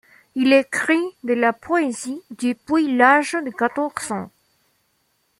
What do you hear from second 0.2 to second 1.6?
Il écrit de la